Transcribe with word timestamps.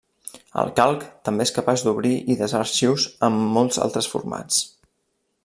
El 0.61 0.69
Calc 0.77 1.03
també 1.29 1.45
és 1.49 1.53
capaç 1.57 1.83
d'obrir 1.89 2.15
i 2.35 2.39
desar 2.41 2.63
arxius 2.65 3.07
en 3.29 3.39
molts 3.59 3.81
altres 3.87 4.11
formats. 4.15 4.65